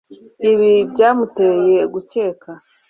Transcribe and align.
Ibi 0.51 0.71
byamuteye 0.91 1.77
gukeka 1.93 2.49